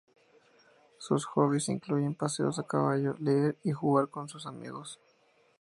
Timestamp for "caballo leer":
2.65-3.59